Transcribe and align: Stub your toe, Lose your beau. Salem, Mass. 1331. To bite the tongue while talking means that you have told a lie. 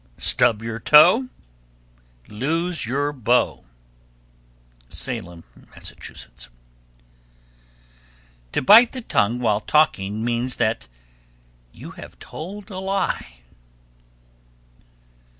Stub 0.17 0.63
your 0.63 0.79
toe, 0.79 1.29
Lose 2.27 2.87
your 2.87 3.13
beau. 3.13 3.65
Salem, 4.89 5.43
Mass. 5.55 5.91
1331. 5.93 6.49
To 8.53 8.61
bite 8.63 8.93
the 8.93 9.01
tongue 9.01 9.37
while 9.37 9.59
talking 9.61 10.25
means 10.25 10.55
that 10.55 10.87
you 11.71 11.91
have 11.91 12.17
told 12.17 12.71
a 12.71 12.79
lie. 12.79 13.41